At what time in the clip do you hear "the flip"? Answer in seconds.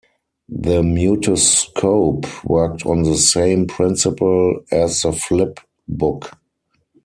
5.03-5.59